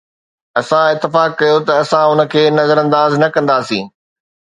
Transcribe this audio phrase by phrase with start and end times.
[0.59, 3.85] اسان اتفاق ڪيو ته اسان ان کي نظرانداز نه ڪنداسين